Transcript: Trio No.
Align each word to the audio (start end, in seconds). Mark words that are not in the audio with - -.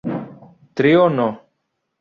Trio 0.79 1.05
No. 1.19 1.29